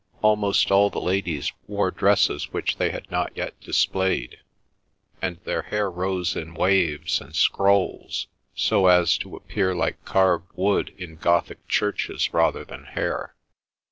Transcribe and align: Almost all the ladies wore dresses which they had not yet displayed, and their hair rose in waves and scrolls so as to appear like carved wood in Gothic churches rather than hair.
Almost 0.23 0.71
all 0.71 0.89
the 0.89 0.99
ladies 0.99 1.51
wore 1.67 1.91
dresses 1.91 2.51
which 2.51 2.77
they 2.77 2.89
had 2.89 3.11
not 3.11 3.37
yet 3.37 3.59
displayed, 3.61 4.39
and 5.21 5.37
their 5.43 5.61
hair 5.61 5.91
rose 5.91 6.35
in 6.35 6.55
waves 6.55 7.21
and 7.21 7.35
scrolls 7.35 8.25
so 8.55 8.87
as 8.87 9.15
to 9.19 9.35
appear 9.35 9.75
like 9.75 10.03
carved 10.03 10.49
wood 10.55 10.91
in 10.97 11.17
Gothic 11.17 11.67
churches 11.67 12.33
rather 12.33 12.65
than 12.65 12.85
hair. 12.85 13.35